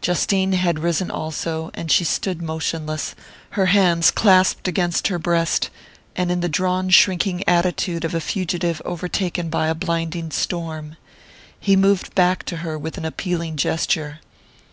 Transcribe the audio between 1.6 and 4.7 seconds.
and she stood motionless, her hands clasped